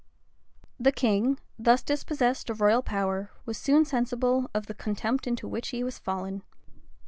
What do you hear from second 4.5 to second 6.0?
of the contempt into which he was